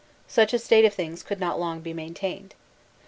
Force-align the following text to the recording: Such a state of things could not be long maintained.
Such 0.27 0.51
a 0.51 0.57
state 0.57 0.83
of 0.83 0.95
things 0.95 1.21
could 1.21 1.39
not 1.39 1.57
be 1.57 1.61
long 1.61 1.95
maintained. 1.95 2.55